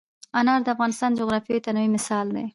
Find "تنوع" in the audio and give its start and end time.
1.65-1.87